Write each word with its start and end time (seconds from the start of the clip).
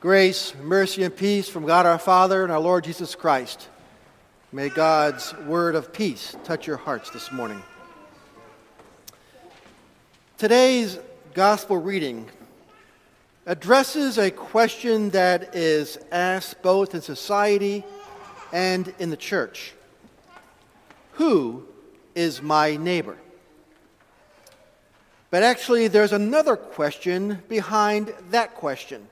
Grace, 0.00 0.54
mercy, 0.62 1.02
and 1.02 1.16
peace 1.16 1.48
from 1.48 1.66
God 1.66 1.84
our 1.84 1.98
Father 1.98 2.44
and 2.44 2.52
our 2.52 2.60
Lord 2.60 2.84
Jesus 2.84 3.16
Christ. 3.16 3.68
May 4.52 4.68
God's 4.68 5.34
word 5.38 5.74
of 5.74 5.92
peace 5.92 6.36
touch 6.44 6.68
your 6.68 6.76
hearts 6.76 7.10
this 7.10 7.32
morning. 7.32 7.60
Today's 10.36 11.00
gospel 11.34 11.78
reading 11.78 12.28
addresses 13.44 14.18
a 14.18 14.30
question 14.30 15.10
that 15.10 15.56
is 15.56 15.98
asked 16.12 16.62
both 16.62 16.94
in 16.94 17.02
society 17.02 17.84
and 18.52 18.94
in 19.00 19.10
the 19.10 19.16
church 19.16 19.72
Who 21.14 21.66
is 22.14 22.40
my 22.40 22.76
neighbor? 22.76 23.16
But 25.32 25.42
actually, 25.42 25.88
there's 25.88 26.12
another 26.12 26.54
question 26.54 27.42
behind 27.48 28.14
that 28.30 28.54
question 28.54 29.08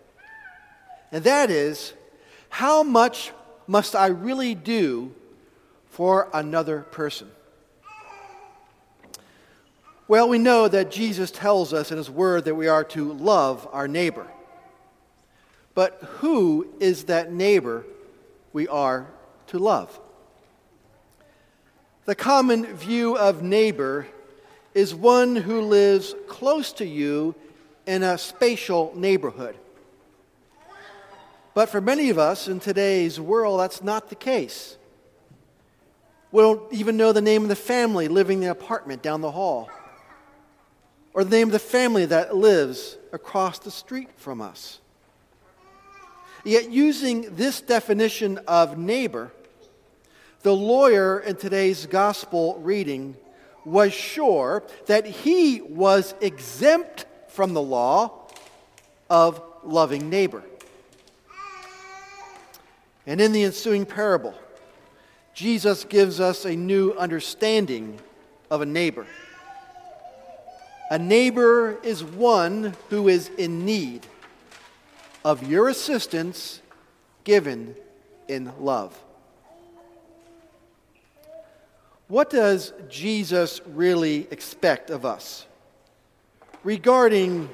and 1.12 1.25
that 1.25 1.50
is 1.50 1.93
how 2.48 2.82
much 2.82 3.32
must 3.67 3.94
I 3.94 4.07
really 4.08 4.54
do 4.54 5.14
for 5.90 6.29
another 6.32 6.81
person? 6.81 7.31
Well, 10.08 10.29
we 10.29 10.39
know 10.39 10.68
that 10.68 10.90
Jesus 10.90 11.31
tells 11.31 11.72
us 11.72 11.90
in 11.90 11.98
His 11.98 12.08
Word 12.08 12.45
that 12.45 12.54
we 12.54 12.68
are 12.68 12.84
to 12.84 13.12
love 13.12 13.68
our 13.72 13.89
neighbor. 13.89 14.26
But 15.75 16.00
who 16.18 16.68
is 16.79 17.04
that 17.04 17.32
neighbor 17.32 17.84
we 18.53 18.68
are 18.68 19.09
to 19.48 19.59
love? 19.59 19.98
The 22.04 22.14
common 22.14 22.67
view 22.76 23.17
of 23.18 23.43
neighbor 23.43 24.07
is 24.75 24.95
one 24.95 25.34
who 25.34 25.62
lives 25.62 26.14
close 26.29 26.73
to 26.75 26.86
you 26.86 27.34
in 27.84 28.04
a 28.04 28.17
spatial 28.17 28.93
neighborhood. 28.95 29.57
But 31.57 31.71
for 31.71 31.81
many 31.81 32.11
of 32.11 32.19
us 32.19 32.48
in 32.48 32.61
today's 32.61 33.19
world, 33.19 33.61
that's 33.61 33.83
not 33.83 34.11
the 34.11 34.15
case. 34.15 34.77
We 36.31 36.43
don't 36.43 36.71
even 36.71 36.98
know 36.98 37.13
the 37.13 37.23
name 37.23 37.45
of 37.45 37.48
the 37.48 37.57
family 37.57 38.09
living 38.09 38.43
in 38.43 38.45
the 38.45 38.51
apartment 38.51 39.01
down 39.01 39.23
the 39.23 39.31
hall, 39.31 39.71
or 41.15 41.25
the 41.25 41.31
name 41.31 41.48
of 41.48 41.53
the 41.53 41.59
family 41.59 42.05
that 42.05 42.37
lives 42.37 42.98
across 43.11 43.59
the 43.59 43.71
street 43.71 44.11
from 44.19 44.43
us. 44.43 44.81
Yet, 46.45 46.69
using 46.69 47.35
this 47.37 47.63
definition 47.63 48.37
of 48.47 48.77
neighbor, 48.77 49.33
the 50.43 50.55
lawyer 50.55 51.20
in 51.20 51.37
today's 51.37 51.87
gospel 51.87 52.59
reading 52.59 53.17
was 53.65 53.95
sure 53.95 54.63
that 54.89 55.07
he 55.07 55.63
was 55.63 56.15
exempt 56.20 57.07
from 57.29 57.55
the 57.55 57.63
law 57.63 58.29
of 59.09 59.43
loving 59.65 60.11
neighbor. 60.11 60.43
And 63.07 63.21
in 63.21 63.33
the 63.33 63.45
ensuing 63.45 63.87
parable, 63.87 64.35
Jesus 65.33 65.85
gives 65.85 66.19
us 66.19 66.45
a 66.45 66.57
new 66.57 66.93
understanding 66.93 68.01
of 68.51 68.63
a 68.63 68.67
neighbor. 68.67 69.07
A 70.91 70.98
neighbor 70.98 71.79
is 71.83 72.03
one 72.03 72.75
who 72.91 73.09
is 73.09 73.29
in 73.37 73.65
need 73.65 74.07
of 75.25 75.48
your 75.48 75.69
assistance 75.69 76.61
given 77.25 77.75
in 78.29 78.53
love. 78.61 78.97
What 82.09 82.31
does 82.31 82.73
Jesus 82.89 83.61
really 83.67 84.29
expect 84.31 84.91
of 84.91 85.05
us 85.05 85.45
regarding 86.63 87.48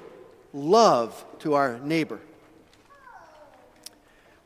love 0.52 1.24
to 1.38 1.54
our 1.54 1.78
neighbor? 1.78 2.20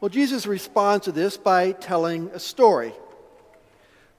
Well, 0.06 0.12
Jesus 0.12 0.46
responds 0.46 1.06
to 1.06 1.10
this 1.10 1.36
by 1.36 1.72
telling 1.72 2.30
a 2.32 2.38
story. 2.38 2.92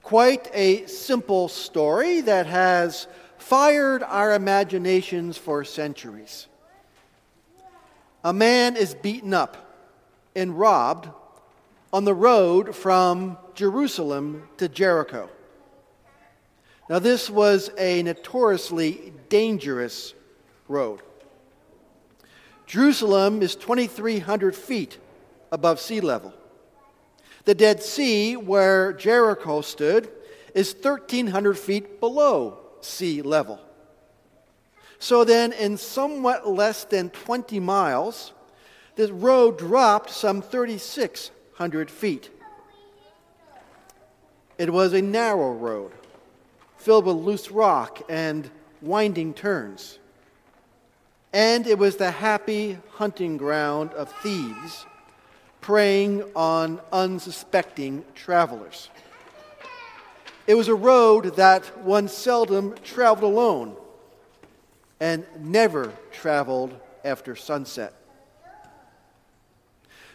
Quite 0.04 0.50
a 0.54 0.86
simple 0.86 1.48
story 1.48 2.20
that 2.20 2.46
has 2.46 3.08
fired 3.38 4.04
our 4.04 4.34
imaginations 4.34 5.38
for 5.38 5.64
centuries. 5.64 6.48
A 8.22 8.34
man 8.34 8.76
is 8.76 8.96
beaten 8.96 9.34
up 9.34 9.78
and 10.36 10.60
robbed 10.60 11.08
on 11.94 12.04
the 12.04 12.14
road 12.14 12.76
from 12.76 13.38
Jerusalem 13.56 14.50
to 14.58 14.68
Jericho. 14.68 15.30
Now, 16.90 17.00
this 17.00 17.30
was 17.30 17.72
a 17.78 18.04
notoriously 18.04 19.14
dangerous 19.30 20.14
road. 20.68 21.02
Jerusalem 22.66 23.42
is 23.42 23.56
2,300 23.56 24.54
feet 24.54 24.98
above 25.52 25.80
sea 25.80 26.02
level. 26.02 26.34
The 27.46 27.56
Dead 27.56 27.82
Sea, 27.82 28.36
where 28.36 28.92
Jericho 28.94 29.62
stood, 29.62 30.10
is 30.54 30.74
1,300 30.74 31.58
feet 31.58 32.00
below 32.00 32.58
sea 32.82 33.22
level. 33.22 33.60
So 35.00 35.24
then, 35.24 35.54
in 35.54 35.78
somewhat 35.78 36.48
less 36.48 36.84
than 36.84 37.10
20 37.10 37.60
miles, 37.60 38.34
the 38.96 39.14
road 39.14 39.58
dropped 39.58 40.10
some 40.10 40.42
3,600 40.42 41.92
feet. 41.92 42.32
It 44.58 44.74
was 44.74 44.94
a 44.94 45.02
narrow 45.02 45.54
road, 45.54 45.92
filled 46.78 47.06
with 47.06 47.16
loose 47.16 47.52
rock 47.52 48.02
and 48.10 48.50
winding 48.82 49.34
turns. 49.36 50.00
And 51.32 51.68
it 51.68 51.78
was 51.78 51.98
the 51.98 52.12
happy 52.12 52.80
hunting 52.96 53.38
ground 53.38 53.94
of 53.94 54.12
thieves 54.24 54.86
preying 55.68 56.24
on 56.34 56.80
unsuspecting 56.94 58.02
travelers. 58.16 58.90
It 60.48 60.56
was 60.56 60.70
a 60.70 60.74
road 60.74 61.36
that 61.36 61.84
one 61.84 62.08
seldom 62.08 62.74
traveled 62.86 63.30
alone 63.34 63.76
and 65.02 65.26
never 65.42 65.92
traveled 66.14 66.74
after 67.04 67.36
sunset. 67.36 67.94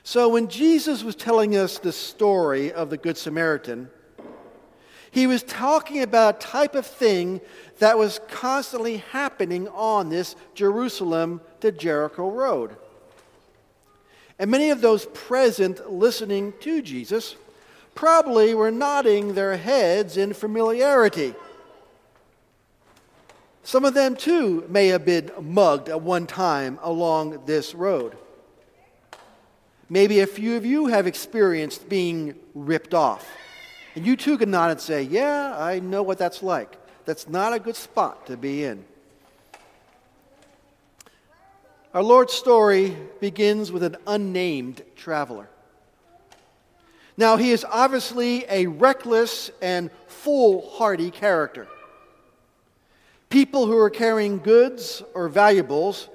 So 0.03 0.31
when 0.31 0.49
Jesus 0.49 1.05
was 1.05 1.17
telling 1.17 1.55
us 1.55 1.77
the 1.77 1.93
story 1.93 2.73
of 2.73 2.89
the 2.89 2.97
Good 2.97 3.19
Samaritan, 3.19 3.91
he 5.11 5.27
was 5.27 5.43
talking 5.43 6.01
about 6.01 6.37
a 6.37 6.47
type 6.47 6.75
of 6.75 6.87
thing 6.87 7.43
that 7.79 7.99
was 7.99 8.21
constantly 8.31 9.05
happening 9.13 9.69
on 9.69 10.09
this 10.09 10.35
Jerusalem 10.55 11.43
to 11.61 11.71
Jericho 11.71 12.31
road. 12.31 12.79
And 14.43 14.51
many 14.51 14.71
of 14.71 14.81
those 14.81 15.07
present 15.07 15.89
listening 15.89 16.53
to 16.63 16.83
Jesus 16.83 17.37
probably 17.95 18.55
were 18.55 18.73
nodding 18.73 19.35
their 19.35 19.57
heads 19.57 20.17
in 20.17 20.35
familiarity. 20.35 21.37
Some 23.63 23.85
of 23.85 23.95
them, 23.95 24.17
too, 24.17 24.67
may 24.69 24.89
have 24.89 25.05
been 25.05 25.31
mugged 25.41 25.89
at 25.89 26.03
one 26.03 26.27
time 26.27 26.81
along 26.83 27.47
this 27.47 27.73
road. 27.73 28.17
Maybe 29.89 30.19
a 30.19 30.27
few 30.27 30.57
of 30.57 30.67
you 30.67 30.87
have 30.87 31.07
experienced 31.07 31.89
being 31.89 32.35
ripped 32.53 32.95
off. 32.95 33.25
And 33.95 34.05
you 34.05 34.17
too 34.17 34.37
can 34.39 34.51
nod 34.51 34.73
and 34.73 34.81
say, 34.81 35.05
Yeah, 35.05 35.55
I 35.57 35.79
know 35.79 36.03
what 36.03 36.19
that's 36.19 36.43
like. 36.43 36.77
That's 37.05 37.29
not 37.29 37.53
a 37.53 37.61
good 37.61 37.77
spot 37.77 38.27
to 38.27 38.37
be 38.37 38.65
in. 38.65 38.85
Our 41.95 42.03
Lord's 42.03 42.33
story 42.33 42.97
begins 43.21 43.71
with 43.71 43.83
an 43.83 43.99
unnamed 44.07 44.83
traveler. 44.97 45.51
Now, 47.19 47.37
he 47.37 47.51
is 47.51 47.67
obviously 47.69 48.47
a 48.49 48.67
reckless 48.67 49.51
and 49.61 49.91
foolhardy 50.07 51.11
character. 51.11 51.69
People 53.29 53.67
who 53.67 53.77
are 53.77 53.91
carrying 53.91 54.39
goods 54.39 55.03
or 55.13 55.29
valuables 55.29 56.09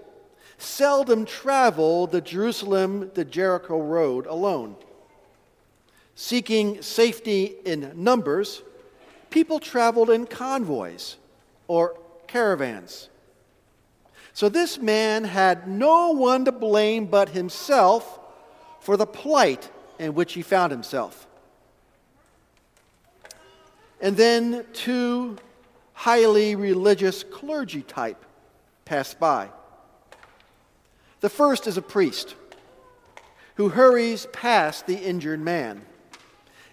seldom 0.57 1.25
travel 1.25 2.07
the 2.07 2.21
Jerusalem 2.21 3.11
to 3.13 3.23
Jericho 3.23 3.79
road 3.79 4.25
alone. 4.25 4.75
Seeking 6.15 6.81
safety 6.81 7.53
in 7.65 7.91
numbers, 7.95 8.63
people 9.29 9.59
traveled 9.59 10.09
in 10.09 10.25
convoys 10.25 11.17
or 11.67 11.99
caravans. 12.25 13.09
So 14.37 14.49
this 14.49 14.77
man 14.77 15.23
had 15.23 15.67
no 15.67 16.11
one 16.11 16.45
to 16.45 16.51
blame 16.51 17.07
but 17.07 17.29
himself 17.29 18.19
for 18.81 18.95
the 18.95 19.07
plight 19.07 19.67
in 19.97 20.13
which 20.13 20.33
he 20.33 20.43
found 20.43 20.71
himself. 20.71 21.25
And 23.99 24.15
then 24.15 24.63
two 24.73 25.37
highly 25.93 26.55
religious 26.55 27.23
clergy 27.23 27.81
type 27.81 28.23
passed 28.85 29.19
by. 29.19 29.49
The 31.21 31.29
first 31.29 31.65
is 31.65 31.77
a 31.77 31.81
priest 31.81 32.35
who 33.55 33.69
hurries 33.69 34.27
past 34.33 34.85
the 34.85 34.99
injured 34.99 35.41
man. 35.41 35.81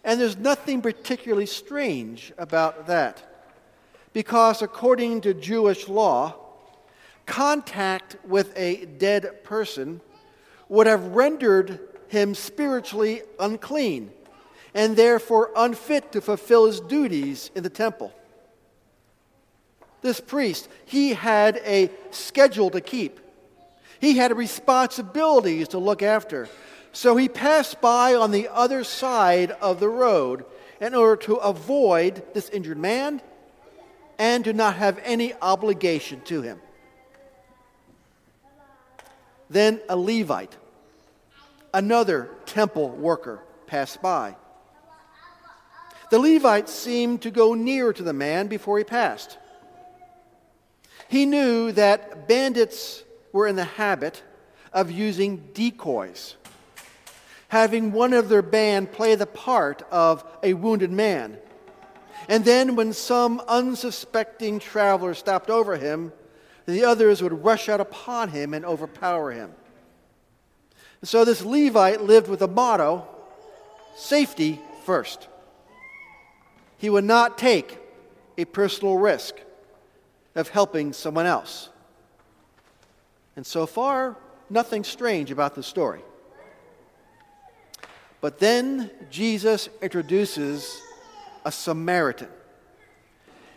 And 0.05 0.21
there's 0.21 0.37
nothing 0.37 0.83
particularly 0.83 1.47
strange 1.47 2.31
about 2.37 2.89
that. 2.89 3.23
Because 4.13 4.61
according 4.61 5.23
to 5.23 5.33
Jewish 5.33 5.89
law, 5.89 6.44
contact 7.27 8.17
with 8.25 8.57
a 8.57 8.85
dead 8.85 9.45
person 9.45 10.01
would 10.69 10.87
have 10.87 11.15
rendered 11.15 11.81
him 12.09 12.35
spiritually 12.35 13.23
unclean 13.39 14.11
and 14.75 14.97
therefore 14.97 15.51
unfit 15.57 16.13
to 16.13 16.21
fulfill 16.21 16.67
his 16.67 16.81
duties 16.81 17.51
in 17.55 17.63
the 17.63 17.71
temple. 17.71 18.13
This 20.03 20.21
priest, 20.21 20.69
he 20.85 21.15
had 21.15 21.61
a 21.65 21.91
schedule 22.11 22.71
to 22.71 22.81
keep. 22.81 23.21
He 24.01 24.19
had 24.19 24.37
responsibilities 24.37 25.69
to 25.69 25.79
look 25.79 26.03
after. 26.03 26.49
So 26.93 27.17
he 27.17 27.29
passed 27.29 27.81
by 27.81 28.15
on 28.15 28.31
the 28.31 28.49
other 28.49 28.85
side 28.85 29.53
of 29.53 29.81
the 29.81 29.89
road 29.89 30.45
in 30.81 30.95
order 30.95 31.17
to 31.23 31.37
avoid 31.37 32.23
this 32.35 32.49
injured 32.51 32.79
man 32.79 33.23
and 34.19 34.45
to 34.45 34.53
not 34.53 34.77
have 34.77 35.01
any 35.05 35.33
obligation 35.41 36.21
to 36.27 36.43
him. 36.43 36.61
Then 39.51 39.81
a 39.89 39.97
Levite, 39.97 40.57
another 41.73 42.31
temple 42.47 42.91
worker, 42.91 43.41
passed 43.67 44.01
by. 44.01 44.37
The 46.11 46.19
Levite 46.19 46.69
seemed 46.69 47.23
to 47.23 47.31
go 47.31 47.55
near 47.55 47.93
to 47.93 48.03
the 48.03 48.13
man 48.13 48.47
before 48.47 48.79
he 48.79 48.85
passed. 48.85 49.39
He 51.09 51.27
knew 51.27 51.73
that 51.73 52.29
bandits 52.29 53.03
were 53.33 53.47
in 53.47 53.57
the 53.57 53.65
habit 53.65 54.23
of 54.73 54.91
using 54.91 55.49
decoys, 55.55 56.37
having 57.49 57.93
one 57.93 58.13
of 58.13 58.29
their 58.29 58.43
band 58.43 58.93
play 58.93 59.15
the 59.15 59.27
part 59.27 59.83
of 59.91 60.25
a 60.43 60.55
wounded 60.55 60.91
man. 60.91 61.39
And 62.29 62.45
then, 62.45 62.75
when 62.75 62.93
some 62.93 63.41
unsuspecting 63.47 64.59
traveler 64.59 65.15
stopped 65.15 65.51
over 65.51 65.77
him, 65.77 66.13
the 66.67 66.85
others 66.85 67.23
would 67.23 67.45
rush 67.45 67.69
out 67.69 67.81
upon 67.81 68.31
him 68.31 68.55
and 68.55 68.65
overpower 68.65 69.33
him. 69.33 69.53
so, 71.03 71.25
this 71.25 71.45
Levite 71.45 72.01
lived 72.01 72.29
with 72.29 72.43
a 72.43 72.49
motto 72.49 73.07
safety 73.97 74.61
first. 74.85 75.29
He 76.79 76.91
would 76.91 77.05
not 77.05 77.39
take 77.39 77.79
a 78.37 78.45
personal 78.45 78.97
risk 78.97 79.37
of 80.35 80.49
helping 80.49 80.93
someone 80.93 81.27
else. 81.27 81.69
And 83.37 83.47
so 83.47 83.67
far, 83.67 84.17
nothing 84.51 84.85
strange 84.85 85.31
about 85.31 85.55
the 85.55 85.63
story. 85.63 86.01
But 88.21 88.39
then 88.39 88.91
Jesus 89.11 89.69
introduces 89.83 90.81
a 91.45 91.53
Samaritan, 91.53 92.29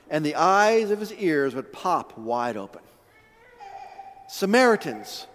and 0.09 0.25
the 0.25 0.35
eyes 0.35 0.91
of 0.91 0.99
his 0.99 1.13
ears 1.13 1.55
would 1.55 1.71
pop 1.71 2.17
wide 2.17 2.57
open. 2.57 2.81
Samaritans 4.27 5.25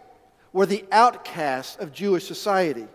were 0.53 0.67
the 0.67 0.85
outcasts 0.93 1.77
of 1.77 1.93
Jewish 1.93 2.27
society. 2.27 2.87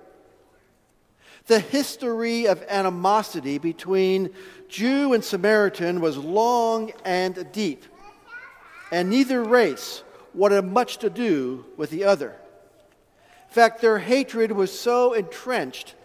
The 1.47 1.59
history 1.59 2.45
of 2.45 2.63
animosity 2.69 3.57
between 3.57 4.31
Jew 4.67 5.13
and 5.13 5.23
Samaritan 5.23 6.01
was 6.01 6.17
long 6.17 6.91
and 7.03 7.51
deep, 7.51 7.85
and 8.91 9.09
neither 9.09 9.44
race 9.44 10.03
wanted 10.33 10.63
much 10.63 10.97
to 10.97 11.09
do 11.09 11.65
with 11.77 11.89
the 11.89 12.03
other. 12.03 12.35
In 13.47 13.53
fact, 13.53 13.81
their 13.81 14.00
hatred 14.00 14.51
was 14.51 14.77
so 14.77 15.13
entrenched 15.13 15.95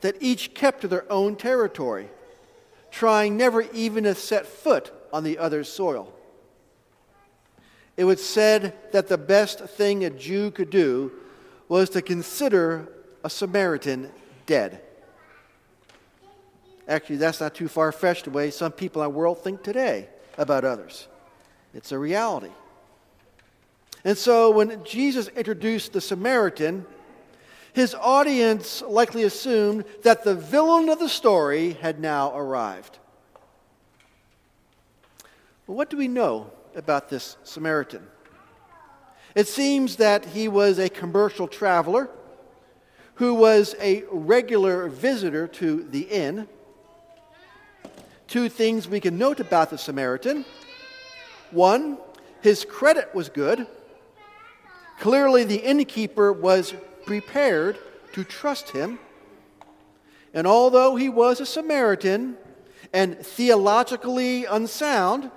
that 0.00 0.16
each 0.20 0.54
kept 0.54 0.80
to 0.80 0.88
their 0.88 1.10
own 1.12 1.36
territory, 1.36 2.08
trying 2.90 3.36
never 3.36 3.62
even 3.72 4.04
to 4.04 4.14
set 4.14 4.46
foot 4.46 4.92
on 5.12 5.24
the 5.24 5.36
other's 5.36 5.68
soil. 5.68 6.14
It 7.96 8.04
was 8.04 8.24
said 8.24 8.74
that 8.92 9.08
the 9.08 9.18
best 9.18 9.60
thing 9.60 10.04
a 10.04 10.10
Jew 10.10 10.50
could 10.50 10.70
do 10.70 11.12
was 11.68 11.90
to 11.90 12.02
consider 12.02 12.88
a 13.22 13.30
Samaritan 13.30 14.10
dead. 14.46 14.82
Actually, 16.88 17.16
that's 17.16 17.40
not 17.40 17.54
too 17.54 17.68
far 17.68 17.92
fetched 17.92 18.24
the 18.24 18.30
way 18.30 18.50
some 18.50 18.72
people 18.72 19.02
in 19.02 19.06
our 19.06 19.12
world 19.12 19.42
think 19.42 19.62
today 19.62 20.08
about 20.38 20.64
others. 20.64 21.06
It's 21.74 21.92
a 21.92 21.98
reality. 21.98 22.50
And 24.04 24.16
so 24.16 24.50
when 24.50 24.82
Jesus 24.84 25.28
introduced 25.28 25.92
the 25.92 26.00
Samaritan, 26.00 26.86
his 27.72 27.94
audience 27.94 28.82
likely 28.82 29.22
assumed 29.22 29.84
that 30.02 30.24
the 30.24 30.34
villain 30.34 30.88
of 30.88 30.98
the 30.98 31.08
story 31.08 31.74
had 31.74 32.00
now 32.00 32.34
arrived. 32.34 32.98
Well, 35.66 35.76
what 35.76 35.90
do 35.90 35.96
we 35.96 36.08
know 36.08 36.50
about 36.74 37.08
this 37.08 37.36
Samaritan? 37.44 38.06
It 39.34 39.46
seems 39.46 39.96
that 39.96 40.26
he 40.26 40.48
was 40.48 40.78
a 40.78 40.88
commercial 40.88 41.46
traveler 41.46 42.10
who 43.14 43.34
was 43.34 43.76
a 43.80 44.04
regular 44.10 44.88
visitor 44.88 45.46
to 45.46 45.84
the 45.84 46.00
inn. 46.02 46.48
Two 48.26 48.48
things 48.48 48.88
we 48.88 48.98
can 49.00 49.18
note 49.18 49.40
about 49.40 49.70
the 49.70 49.78
Samaritan. 49.78 50.44
One, 51.50 51.98
his 52.40 52.64
credit 52.64 53.14
was 53.14 53.28
good. 53.28 53.66
Clearly, 54.98 55.44
the 55.44 55.56
innkeeper 55.56 56.32
was 56.32 56.74
prepared 57.04 57.78
to 58.12 58.24
trust 58.24 58.70
him. 58.70 58.98
And 60.32 60.46
although 60.46 60.96
he 60.96 61.08
was 61.08 61.40
a 61.40 61.46
Samaritan 61.46 62.36
and 62.92 63.18
theologically 63.18 64.44
unsound, 64.44 65.30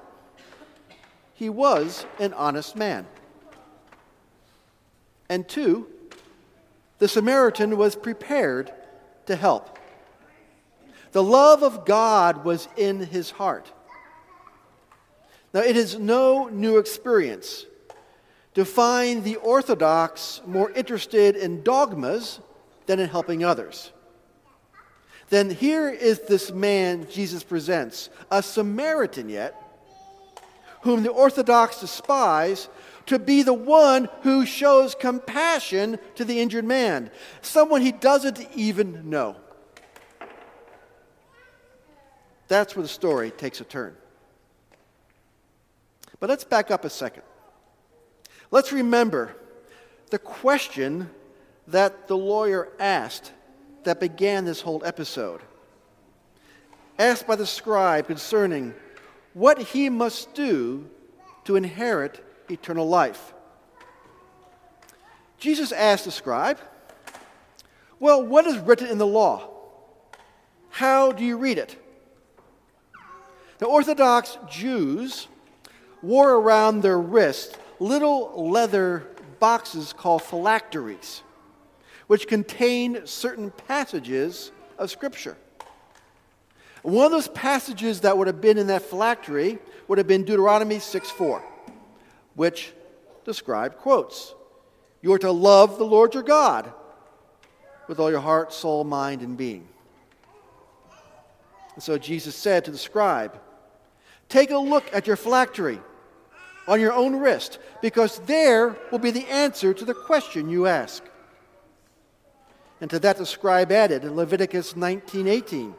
he 1.43 1.49
was 1.49 2.05
an 2.19 2.31
honest 2.35 2.77
man. 2.77 3.05
And 5.27 5.45
two, 5.45 5.87
the 6.99 7.09
Samaritan 7.09 7.75
was 7.75 7.97
prepared 7.97 8.71
to 9.25 9.35
help. 9.35 9.77
The 11.11 11.21
love 11.21 11.61
of 11.61 11.85
God 11.85 12.45
was 12.45 12.69
in 12.77 13.01
his 13.01 13.29
heart. 13.31 13.69
Now, 15.53 15.59
it 15.59 15.75
is 15.75 15.99
no 15.99 16.47
new 16.47 16.77
experience 16.77 17.65
to 18.53 18.63
find 18.63 19.25
the 19.25 19.35
Orthodox 19.35 20.39
more 20.45 20.71
interested 20.71 21.35
in 21.35 21.61
dogmas 21.61 22.39
than 22.85 23.01
in 23.01 23.09
helping 23.09 23.43
others. 23.43 23.91
Then 25.27 25.49
here 25.49 25.89
is 25.89 26.21
this 26.21 26.53
man 26.53 27.05
Jesus 27.11 27.43
presents, 27.43 28.09
a 28.31 28.41
Samaritan 28.41 29.27
yet, 29.27 29.59
whom 30.83 31.03
the 31.03 31.09
Orthodox 31.09 31.79
despise, 31.79 32.69
to 33.05 33.19
be 33.19 33.43
the 33.43 33.53
one 33.53 34.07
who 34.21 34.45
shows 34.45 34.95
compassion 34.95 35.97
to 36.15 36.23
the 36.23 36.39
injured 36.39 36.65
man, 36.65 37.09
someone 37.41 37.81
he 37.81 37.91
doesn't 37.91 38.39
even 38.55 39.09
know. 39.09 39.35
That's 42.47 42.75
where 42.75 42.83
the 42.83 42.89
story 42.89 43.31
takes 43.31 43.61
a 43.61 43.63
turn. 43.63 43.95
But 46.19 46.29
let's 46.29 46.43
back 46.43 46.71
up 46.71 46.85
a 46.85 46.89
second. 46.89 47.23
Let's 48.51 48.71
remember 48.71 49.35
the 50.09 50.19
question 50.19 51.09
that 51.67 52.07
the 52.07 52.17
lawyer 52.17 52.69
asked 52.79 53.31
that 53.83 53.99
began 53.99 54.45
this 54.45 54.61
whole 54.61 54.83
episode. 54.85 55.41
Asked 56.99 57.25
by 57.25 57.35
the 57.35 57.45
scribe 57.45 58.07
concerning 58.07 58.73
what 59.33 59.59
he 59.59 59.89
must 59.89 60.33
do 60.33 60.89
to 61.45 61.55
inherit 61.55 62.23
eternal 62.49 62.87
life. 62.87 63.33
Jesus 65.37 65.71
asked 65.71 66.05
the 66.05 66.11
scribe, 66.11 66.59
Well, 67.99 68.23
what 68.23 68.45
is 68.45 68.57
written 68.57 68.87
in 68.87 68.97
the 68.97 69.07
law? 69.07 69.49
How 70.69 71.11
do 71.11 71.23
you 71.23 71.37
read 71.37 71.57
it? 71.57 71.79
The 73.59 73.65
Orthodox 73.65 74.37
Jews 74.49 75.27
wore 76.01 76.33
around 76.35 76.81
their 76.81 76.99
wrists 76.99 77.57
little 77.79 78.49
leather 78.49 79.07
boxes 79.39 79.93
called 79.93 80.21
phylacteries, 80.21 81.21
which 82.07 82.27
contained 82.27 83.01
certain 83.05 83.51
passages 83.51 84.51
of 84.77 84.89
Scripture. 84.89 85.37
One 86.83 87.05
of 87.05 87.11
those 87.11 87.29
passages 87.29 88.01
that 88.01 88.17
would 88.17 88.27
have 88.27 88.41
been 88.41 88.57
in 88.57 88.67
that 88.67 88.83
phylactery 88.83 89.57
would 89.87 89.97
have 89.97 90.07
been 90.07 90.23
Deuteronomy 90.23 90.79
6 90.79 91.09
4, 91.09 91.43
which 92.35 92.73
the 93.23 93.33
scribe 93.33 93.77
quotes 93.77 94.35
You 95.01 95.13
are 95.13 95.19
to 95.19 95.31
love 95.31 95.77
the 95.77 95.85
Lord 95.85 96.13
your 96.13 96.23
God 96.23 96.71
with 97.87 97.99
all 97.99 98.11
your 98.11 98.19
heart, 98.19 98.53
soul, 98.53 98.83
mind, 98.83 99.21
and 99.21 99.37
being. 99.37 99.67
And 101.75 101.83
so 101.83 101.97
Jesus 101.97 102.35
said 102.35 102.65
to 102.65 102.71
the 102.71 102.77
scribe, 102.77 103.39
Take 104.29 104.51
a 104.51 104.57
look 104.57 104.83
at 104.93 105.07
your 105.07 105.15
phylactery 105.15 105.79
on 106.67 106.79
your 106.79 106.93
own 106.93 107.15
wrist, 107.15 107.59
because 107.81 108.19
there 108.19 108.75
will 108.91 108.99
be 108.99 109.11
the 109.11 109.27
answer 109.27 109.73
to 109.73 109.85
the 109.85 109.93
question 109.93 110.49
you 110.49 110.65
ask. 110.67 111.03
And 112.79 112.89
to 112.89 112.99
that 112.99 113.17
the 113.17 113.25
scribe 113.25 113.71
added 113.71 114.03
in 114.03 114.15
Leviticus 114.15 114.73
19:18, 114.73 115.73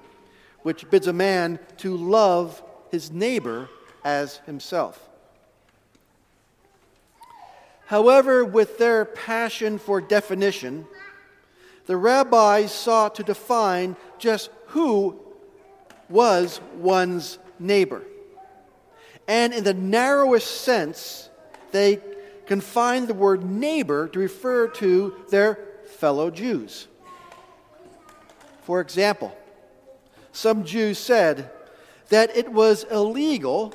which 0.64 0.90
bids 0.90 1.06
a 1.06 1.12
man 1.12 1.58
to 1.76 1.94
love 1.94 2.62
his 2.90 3.12
neighbor 3.12 3.68
as 4.02 4.38
himself. 4.46 5.08
However, 7.86 8.44
with 8.44 8.78
their 8.78 9.04
passion 9.04 9.78
for 9.78 10.00
definition, 10.00 10.86
the 11.84 11.98
rabbis 11.98 12.72
sought 12.72 13.14
to 13.16 13.22
define 13.22 13.94
just 14.18 14.48
who 14.68 15.20
was 16.08 16.62
one's 16.78 17.38
neighbor. 17.58 18.02
And 19.28 19.52
in 19.52 19.64
the 19.64 19.74
narrowest 19.74 20.62
sense, 20.62 21.28
they 21.72 22.00
confined 22.46 23.08
the 23.08 23.14
word 23.14 23.44
neighbor 23.44 24.08
to 24.08 24.18
refer 24.18 24.68
to 24.68 25.14
their 25.28 25.58
fellow 25.98 26.30
Jews. 26.30 26.88
For 28.62 28.80
example, 28.80 29.36
some 30.34 30.64
Jews 30.64 30.98
said 30.98 31.48
that 32.08 32.36
it 32.36 32.50
was 32.50 32.84
illegal 32.90 33.72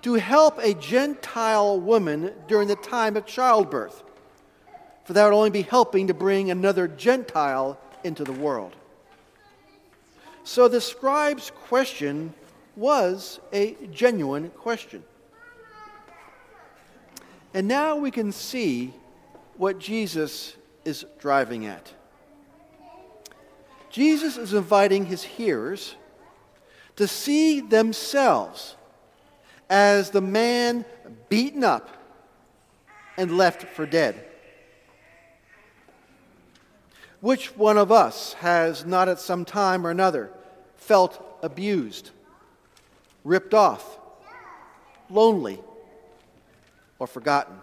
to 0.00 0.14
help 0.14 0.58
a 0.58 0.72
Gentile 0.74 1.78
woman 1.78 2.32
during 2.48 2.68
the 2.68 2.76
time 2.76 3.16
of 3.16 3.26
childbirth, 3.26 4.02
for 5.04 5.12
that 5.12 5.24
would 5.24 5.34
only 5.34 5.50
be 5.50 5.62
helping 5.62 6.06
to 6.06 6.14
bring 6.14 6.50
another 6.50 6.88
Gentile 6.88 7.78
into 8.02 8.24
the 8.24 8.32
world. 8.32 8.74
So 10.42 10.68
the 10.68 10.80
scribe's 10.80 11.50
question 11.50 12.32
was 12.76 13.38
a 13.52 13.76
genuine 13.92 14.50
question. 14.50 15.04
And 17.52 17.68
now 17.68 17.96
we 17.96 18.10
can 18.10 18.32
see 18.32 18.94
what 19.58 19.78
Jesus 19.78 20.56
is 20.86 21.04
driving 21.18 21.66
at. 21.66 21.92
Jesus 23.94 24.36
is 24.36 24.52
inviting 24.52 25.06
his 25.06 25.22
hearers 25.22 25.94
to 26.96 27.06
see 27.06 27.60
themselves 27.60 28.74
as 29.70 30.10
the 30.10 30.20
man 30.20 30.84
beaten 31.28 31.62
up 31.62 31.88
and 33.16 33.36
left 33.36 33.62
for 33.62 33.86
dead. 33.86 34.26
Which 37.20 37.56
one 37.56 37.78
of 37.78 37.92
us 37.92 38.32
has 38.32 38.84
not 38.84 39.08
at 39.08 39.20
some 39.20 39.44
time 39.44 39.86
or 39.86 39.90
another 39.90 40.32
felt 40.76 41.38
abused, 41.40 42.10
ripped 43.22 43.54
off, 43.54 43.96
lonely, 45.08 45.60
or 46.98 47.06
forgotten. 47.06 47.60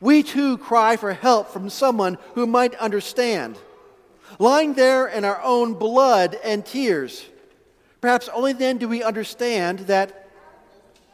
We 0.00 0.24
too 0.24 0.58
cry 0.58 0.96
for 0.96 1.12
help 1.12 1.50
from 1.50 1.70
someone 1.70 2.18
who 2.34 2.48
might 2.48 2.74
understand. 2.74 3.60
Lying 4.38 4.74
there 4.74 5.06
in 5.06 5.24
our 5.24 5.40
own 5.42 5.74
blood 5.74 6.36
and 6.44 6.64
tears, 6.64 7.26
perhaps 8.00 8.28
only 8.28 8.52
then 8.52 8.78
do 8.78 8.88
we 8.88 9.02
understand 9.02 9.80
that 9.80 10.28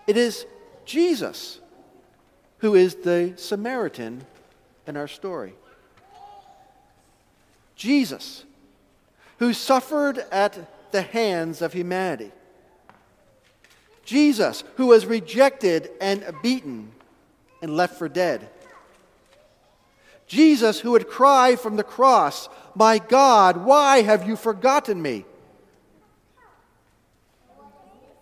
it 0.06 0.16
is 0.16 0.46
Jesus 0.84 1.60
who 2.58 2.74
is 2.74 2.96
the 2.96 3.34
Samaritan 3.36 4.24
in 4.86 4.96
our 4.96 5.08
story. 5.08 5.54
Jesus, 7.76 8.44
who 9.38 9.52
suffered 9.52 10.18
at 10.30 10.92
the 10.92 11.02
hands 11.02 11.62
of 11.62 11.72
humanity 11.72 12.30
Jesus, 14.04 14.64
who 14.76 14.88
was 14.88 15.06
rejected 15.06 15.90
and 16.00 16.24
beaten 16.42 16.92
and 17.60 17.76
left 17.76 17.96
for 17.96 18.08
dead. 18.08 18.48
Jesus, 20.26 20.80
who 20.80 20.92
would 20.92 21.08
cry 21.08 21.56
from 21.56 21.76
the 21.76 21.84
cross, 21.84 22.48
My 22.74 22.98
God, 22.98 23.58
why 23.58 24.02
have 24.02 24.26
you 24.26 24.36
forgotten 24.36 25.00
me? 25.00 25.24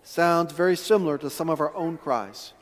Sounds 0.03 0.51
very 0.51 0.75
similar 0.75 1.17
to 1.19 1.29
some 1.29 1.49
of 1.49 1.61
our 1.61 1.73
own 1.75 1.97
cries. 1.97 2.53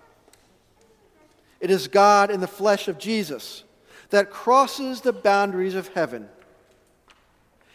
It 1.59 1.71
is 1.71 1.87
God 1.87 2.29
in 2.29 2.41
the 2.41 2.47
flesh 2.47 2.87
of 2.87 2.99
Jesus 2.99 3.63
that 4.11 4.29
crosses 4.29 5.01
the 5.01 5.13
boundaries 5.13 5.75
of 5.75 5.87
heaven. 5.89 6.29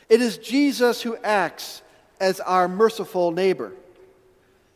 It 0.09 0.21
is 0.21 0.39
Jesus 0.39 1.03
who 1.03 1.17
acts 1.25 1.83
as 2.21 2.41
our 2.41 2.69
merciful 2.69 3.33
neighbor 3.33 3.73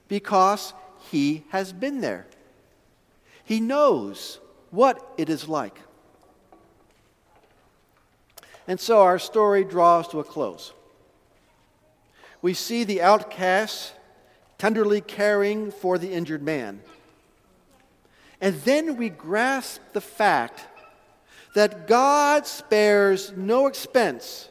because 0.09 0.73
he 1.11 1.45
has 1.51 1.73
been 1.73 2.01
there. 2.01 2.27
He 3.45 3.61
knows 3.61 4.41
what 4.71 5.15
it 5.17 5.31
is 5.31 5.49
like. 5.49 5.79
And 8.69 8.79
so 8.79 9.01
our 9.01 9.19
story 9.19 9.65
draws 9.65 10.07
to 10.09 10.21
a 10.21 10.25
close. 10.25 10.75
We 12.43 12.53
see 12.53 12.85
the 12.85 13.01
outcast 13.01 13.95
tenderly 14.59 15.01
caring 15.01 15.71
for 15.71 15.97
the 15.97 16.13
injured 16.13 16.43
man. 16.43 16.83
And 18.43 18.57
then 18.57 18.99
we 18.99 19.09
grasp 19.09 19.81
the 19.95 20.03
fact 20.03 20.67
that 21.55 21.89
God 21.89 22.47
spares 22.47 23.33
no 23.35 23.67
expense 23.69 24.51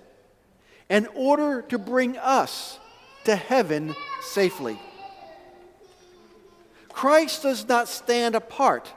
in 0.90 1.08
order 1.14 1.62
to 1.70 1.78
bring 1.78 2.18
us 2.18 2.80
to 3.26 3.36
heaven 3.36 3.96
safely. 4.22 4.80
Christ 6.90 7.44
does 7.44 7.68
not 7.68 7.88
stand 7.88 8.34
apart 8.34 8.92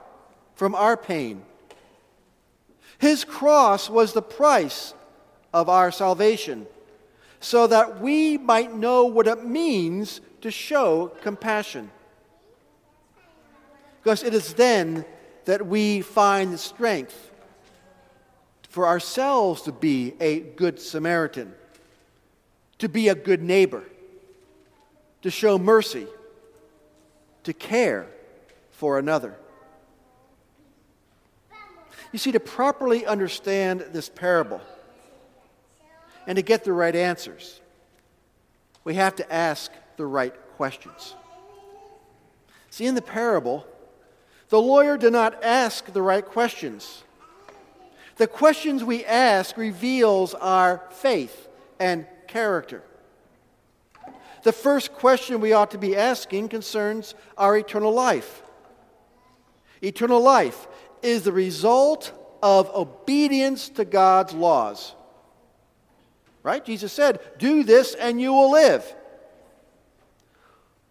from 0.55 0.73
our 0.73 0.97
pain. 0.97 1.43
His 2.97 3.23
cross 3.23 3.87
was 3.87 4.13
the 4.13 4.21
price 4.23 4.95
of 5.53 5.69
our 5.69 5.91
salvation, 5.91 6.67
so 7.39 7.67
that 7.67 7.99
we 7.99 8.37
might 8.37 8.73
know 8.73 9.05
what 9.05 9.27
it 9.27 9.45
means 9.45 10.21
to 10.41 10.51
show 10.51 11.11
compassion. 11.21 11.89
Because 14.01 14.23
it 14.23 14.33
is 14.33 14.53
then 14.53 15.05
that 15.45 15.65
we 15.65 16.01
find 16.01 16.53
the 16.53 16.57
strength 16.57 17.31
for 18.69 18.87
ourselves 18.87 19.63
to 19.63 19.71
be 19.71 20.13
a 20.19 20.39
good 20.39 20.79
Samaritan, 20.79 21.53
to 22.77 22.87
be 22.87 23.09
a 23.09 23.15
good 23.15 23.41
neighbor, 23.41 23.83
to 25.21 25.29
show 25.29 25.57
mercy 25.57 26.07
to 27.43 27.53
care 27.53 28.07
for 28.71 28.97
another. 28.99 29.35
You 32.11 32.19
see, 32.19 32.31
to 32.31 32.39
properly 32.39 33.05
understand 33.05 33.85
this 33.91 34.09
parable 34.09 34.61
and 36.27 36.35
to 36.35 36.41
get 36.41 36.63
the 36.63 36.73
right 36.73 36.95
answers, 36.95 37.59
we 38.83 38.95
have 38.95 39.15
to 39.15 39.33
ask 39.33 39.71
the 39.97 40.05
right 40.05 40.33
questions. 40.57 41.15
See, 42.69 42.85
in 42.85 42.95
the 42.95 43.01
parable, 43.01 43.65
the 44.49 44.61
lawyer 44.61 44.97
did 44.97 45.13
not 45.13 45.43
ask 45.43 45.91
the 45.91 46.01
right 46.01 46.25
questions. 46.25 47.03
The 48.17 48.27
questions 48.27 48.83
we 48.83 49.05
ask 49.05 49.57
reveals 49.57 50.33
our 50.33 50.83
faith 50.91 51.47
and 51.79 52.05
character. 52.27 52.83
The 54.43 54.51
first 54.51 54.93
question 54.93 55.39
we 55.39 55.53
ought 55.53 55.71
to 55.71 55.77
be 55.77 55.95
asking 55.95 56.49
concerns 56.49 57.13
our 57.37 57.57
eternal 57.57 57.93
life. 57.93 58.41
Eternal 59.81 60.21
life 60.21 60.67
is 61.01 61.23
the 61.23 61.31
result 61.31 62.11
of 62.41 62.69
obedience 62.75 63.69
to 63.69 63.85
God's 63.85 64.33
laws. 64.33 64.95
Right? 66.43 66.63
Jesus 66.63 66.91
said, 66.91 67.19
Do 67.37 67.63
this 67.63 67.93
and 67.93 68.19
you 68.19 68.33
will 68.33 68.51
live. 68.51 68.95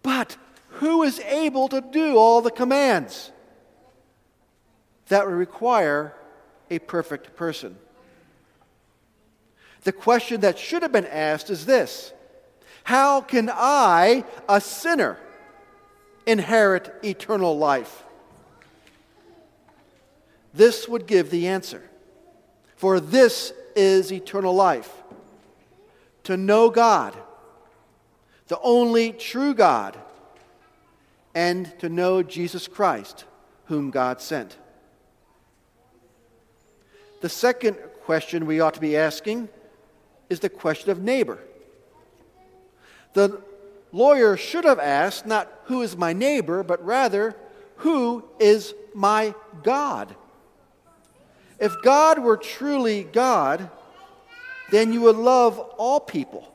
But 0.02 0.36
who 0.74 1.02
is 1.02 1.18
able 1.20 1.68
to 1.68 1.80
do 1.80 2.16
all 2.16 2.40
the 2.40 2.50
commands? 2.50 3.32
That 5.08 5.26
would 5.26 5.34
require 5.34 6.14
a 6.70 6.78
perfect 6.78 7.34
person. 7.36 7.76
The 9.82 9.92
question 9.92 10.42
that 10.42 10.58
should 10.58 10.82
have 10.82 10.92
been 10.92 11.06
asked 11.06 11.50
is 11.50 11.66
this 11.66 12.12
how 12.84 13.20
can 13.20 13.50
I, 13.52 14.24
a 14.48 14.60
sinner, 14.60 15.18
inherit 16.26 16.94
eternal 17.02 17.58
life? 17.58 18.04
This 20.54 20.88
would 20.88 21.06
give 21.06 21.30
the 21.30 21.48
answer. 21.48 21.82
For 22.76 22.98
this 22.98 23.52
is 23.76 24.12
eternal 24.12 24.54
life 24.54 24.99
to 26.30 26.36
know 26.36 26.70
God, 26.70 27.16
the 28.46 28.60
only 28.60 29.10
true 29.10 29.52
God, 29.52 29.98
and 31.34 31.76
to 31.80 31.88
know 31.88 32.22
Jesus 32.22 32.68
Christ, 32.68 33.24
whom 33.64 33.90
God 33.90 34.20
sent. 34.20 34.56
The 37.20 37.28
second 37.28 37.78
question 38.04 38.46
we 38.46 38.60
ought 38.60 38.74
to 38.74 38.80
be 38.80 38.96
asking 38.96 39.48
is 40.28 40.38
the 40.38 40.48
question 40.48 40.90
of 40.90 41.02
neighbor. 41.02 41.40
The 43.14 43.42
lawyer 43.90 44.36
should 44.36 44.64
have 44.64 44.78
asked 44.78 45.26
not 45.26 45.52
who 45.64 45.82
is 45.82 45.96
my 45.96 46.12
neighbor, 46.12 46.62
but 46.62 46.84
rather 46.86 47.34
who 47.78 48.22
is 48.38 48.72
my 48.94 49.34
God. 49.64 50.14
If 51.58 51.74
God 51.82 52.20
were 52.20 52.36
truly 52.36 53.02
God, 53.02 53.68
then 54.70 54.92
you 54.92 55.02
would 55.02 55.16
love 55.16 55.58
all 55.58 56.00
people. 56.00 56.52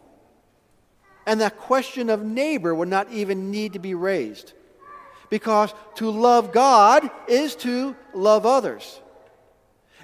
And 1.26 1.42
that 1.42 1.58
question 1.58 2.10
of 2.10 2.24
neighbor 2.24 2.74
would 2.74 2.88
not 2.88 3.12
even 3.12 3.52
need 3.52 3.74
to 3.74 3.80
be 3.80 3.96
raised. 3.96 4.54
Because 5.30 5.74
to 5.96 6.10
love 6.10 6.52
God 6.52 7.10
is 7.28 7.56
to 7.58 7.96
love 8.14 8.46
others. 8.46 9.02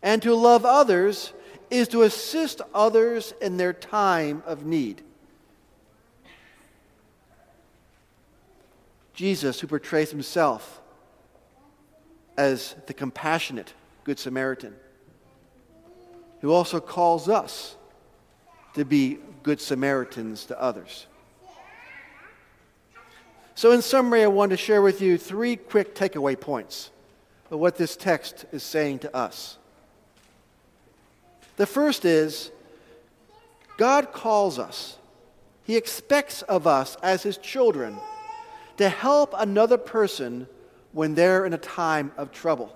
And 0.01 0.22
to 0.24 0.34
love 0.34 0.65
others 0.65 1.32
is 1.70 1.88
to 1.89 2.01
assist 2.01 2.62
others 2.74 3.34
in 3.41 3.58
their 3.58 3.72
time 3.72 4.44
of 4.46 4.65
need. 4.65 5.03
Jesus, 9.13 9.60
who 9.60 9.68
portrays 9.68 10.10
himself 10.10 10.82
as 12.38 12.75
the 12.88 12.94
compassionate 12.94 13.74
Good 14.03 14.18
Samaritan, 14.18 14.75
who 16.41 16.51
also 16.51 16.80
calls 16.80 17.30
us 17.30 17.75
to 18.74 18.86
be 18.86 19.20
Good 19.44 19.60
Samaritans 19.60 20.46
to 20.46 20.62
others. 20.62 21.08
So, 23.56 23.72
in 23.72 23.82
summary, 23.82 24.24
I 24.24 24.28
want 24.28 24.51
to 24.51 24.58
share 24.58 24.82
with 24.82 25.01
you 25.01 25.18
three 25.18 25.56
quick 25.56 25.94
takeaway 25.94 26.40
points 26.40 26.90
of 27.50 27.60
what 27.60 27.75
this 27.75 27.96
text 27.96 28.46
is 28.51 28.63
saying 28.63 29.00
to 29.00 29.16
us. 29.16 29.58
The 31.58 31.66
first 31.66 32.06
is 32.06 32.50
God 33.78 34.13
calls 34.13 34.58
us, 34.58 34.98
He 35.63 35.75
expects 35.75 36.42
of 36.44 36.66
us 36.66 36.96
as 37.04 37.24
His 37.24 37.38
children 37.38 37.98
to 38.78 38.90
help 38.90 39.34
another 39.38 39.78
person 39.78 40.48
when 40.92 41.13
they're 41.13 41.46
in 41.46 41.54
a 41.54 41.58
time 41.58 42.12
of 42.18 42.32
trouble. 42.32 42.75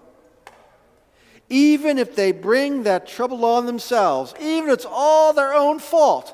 Even 1.49 1.97
if 1.97 2.15
they 2.15 2.31
bring 2.31 2.83
that 2.83 3.07
trouble 3.07 3.45
on 3.45 3.65
themselves, 3.65 4.33
even 4.39 4.69
if 4.69 4.73
it's 4.75 4.87
all 4.89 5.33
their 5.33 5.53
own 5.53 5.79
fault, 5.79 6.33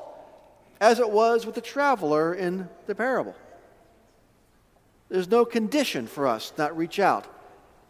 as 0.80 0.98
it 0.98 1.10
was 1.10 1.46
with 1.46 1.54
the 1.54 1.60
traveler 1.60 2.34
in 2.34 2.68
the 2.86 2.94
parable. 2.94 3.36
There's 5.08 5.30
no 5.30 5.44
condition 5.44 6.06
for 6.06 6.26
us 6.26 6.52
not 6.56 6.76
reach 6.76 6.98
out 6.98 7.26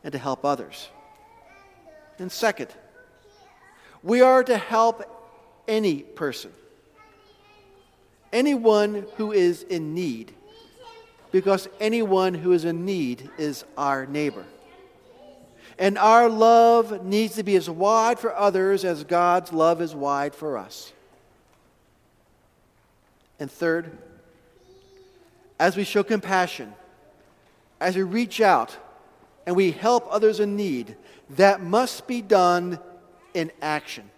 and 0.05 0.12
to 0.12 0.19
help 0.19 0.45
others. 0.45 0.88
And 2.19 2.31
second, 2.31 2.69
we 4.02 4.21
are 4.21 4.43
to 4.45 4.59
help 4.59 5.09
any 5.69 6.02
person, 6.02 6.52
anyone 8.33 9.07
who 9.17 9.33
is 9.33 9.62
in 9.62 9.95
need, 9.95 10.35
because 11.31 11.69
anyone 11.81 12.35
who 12.35 12.52
is 12.52 12.64
in 12.64 12.85
need 12.85 13.31
is 13.38 13.64
our 13.79 14.05
neighbor. 14.05 14.45
And 15.79 15.99
our 15.99 16.29
love 16.29 17.05
needs 17.05 17.37
to 17.37 17.43
be 17.43 17.57
as 17.57 17.69
wide 17.69 18.19
for 18.19 18.35
others 18.35 18.85
as 18.85 19.05
God's 19.05 19.52
love 19.52 19.81
is 19.81 19.95
wide 19.95 20.35
for 20.35 20.59
us. 20.59 20.93
And 23.38 23.50
third, 23.50 23.97
as 25.59 25.76
we 25.76 25.85
show 25.85 26.02
compassion, 26.02 26.73
as 27.81 27.97
we 27.97 28.02
reach 28.02 28.41
out 28.41 28.76
and 29.47 29.57
we 29.57 29.73
help 29.73 30.07
others 30.11 30.41
in 30.41 30.57
need, 30.57 30.97
that 31.31 31.62
must 31.62 32.07
be 32.07 32.23
done 32.23 32.79
in 33.35 33.50
action 33.61 34.09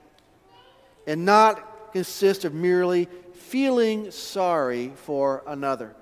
and 1.07 1.25
not 1.25 1.93
consist 1.93 2.45
of 2.45 2.53
merely 2.53 3.09
feeling 3.35 4.11
sorry 4.11 4.93
for 4.97 5.43
another. 5.47 5.95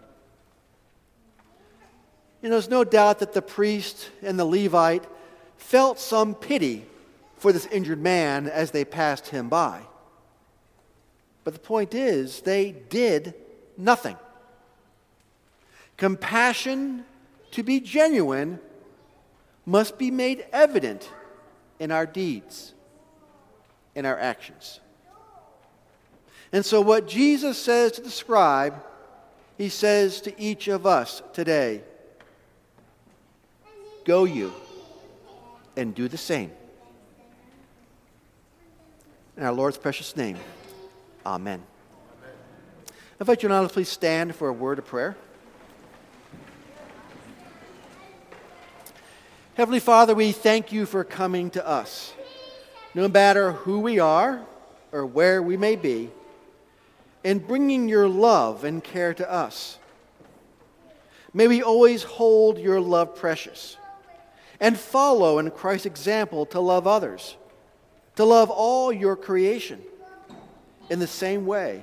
You 2.40 2.49
know, 2.49 2.56
there's 2.56 2.71
no 2.71 2.82
doubt 2.82 3.21
that 3.21 3.32
the 3.32 3.42
priest 3.42 4.11
and 4.23 4.38
the 4.38 4.44
Levite 4.44 5.04
felt 5.62 5.99
some 5.99 6.35
pity 6.35 6.85
for 7.37 7.52
this 7.52 7.66
injured 7.66 8.00
man 8.00 8.47
as 8.49 8.71
they 8.71 8.85
passed 8.85 9.28
him 9.28 9.49
by. 9.49 9.81
But 11.45 11.54
the 11.54 11.61
point 11.61 11.95
is, 11.95 12.40
they 12.42 12.73
did 12.73 13.35
nothing. 13.76 14.16
Compassion 15.97 17.04
to 17.52 17.62
be 17.62 17.81
genuine, 17.81 18.59
must 19.64 19.99
be 19.99 20.11
made 20.11 20.45
evident 20.52 21.11
in 21.78 21.90
our 21.90 22.07
deeds, 22.07 22.75
in 23.95 24.04
our 24.04 24.19
actions. 24.19 24.81
And 26.52 26.64
so, 26.64 26.81
what 26.81 27.07
Jesus 27.07 27.57
says 27.57 27.92
to 27.92 28.00
the 28.00 28.11
scribe, 28.11 28.75
he 29.57 29.68
says 29.68 30.20
to 30.22 30.40
each 30.40 30.68
of 30.68 30.87
us 30.87 31.22
today 31.33 31.83
Go 34.05 34.25
you 34.25 34.53
and 35.76 35.94
do 35.94 36.08
the 36.08 36.18
same. 36.18 36.50
In 39.37 39.44
our 39.44 39.52
Lord's 39.52 39.78
precious 39.78 40.16
name, 40.16 40.37
amen. 41.24 41.62
I 42.90 42.92
invite 43.20 43.42
you 43.42 43.48
now 43.48 43.62
to 43.62 43.68
please 43.68 43.88
stand 43.88 44.35
for 44.35 44.48
a 44.48 44.52
word 44.52 44.78
of 44.78 44.87
prayer. 44.87 45.16
Heavenly 49.54 49.80
Father, 49.80 50.14
we 50.14 50.32
thank 50.32 50.72
you 50.72 50.87
for 50.87 51.04
coming 51.04 51.50
to 51.50 51.66
us. 51.66 52.12
No 52.94 53.08
matter 53.08 53.52
who 53.52 53.80
we 53.80 53.98
are 53.98 54.44
or 54.92 55.06
where 55.06 55.42
we 55.42 55.56
may 55.56 55.76
be, 55.76 56.11
and 57.24 57.46
bringing 57.46 57.88
your 57.88 58.08
love 58.08 58.64
and 58.64 58.82
care 58.82 59.14
to 59.14 59.30
us. 59.30 59.78
May 61.32 61.48
we 61.48 61.62
always 61.62 62.02
hold 62.02 62.58
your 62.58 62.80
love 62.80 63.16
precious 63.16 63.76
and 64.62 64.79
follow 64.79 65.40
in 65.40 65.51
Christ's 65.51 65.87
example 65.87 66.46
to 66.46 66.61
love 66.61 66.87
others, 66.87 67.37
to 68.14 68.25
love 68.25 68.48
all 68.48 68.92
your 68.92 69.16
creation 69.16 69.83
in 70.88 71.01
the 71.01 71.07
same 71.09 71.44
way, 71.46 71.83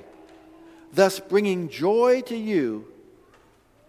thus 0.94 1.20
bringing 1.20 1.68
joy 1.68 2.22
to 2.22 2.36
you 2.36 2.86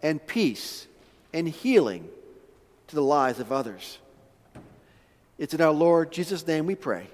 and 0.04 0.26
peace 0.28 0.88
and 1.34 1.48
healing 1.48 2.10
to 2.88 2.96
the 2.96 3.02
lives 3.02 3.40
of 3.40 3.54
others. 3.54 3.98
It's 5.38 5.54
in 5.54 5.62
our 5.62 5.72
Lord 5.72 6.12
Jesus' 6.12 6.46
name 6.46 6.66
we 6.66 6.76
pray. 6.76 7.08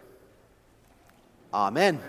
Amen. 1.54 2.00